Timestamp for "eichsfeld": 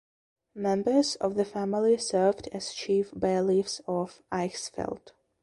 4.31-5.11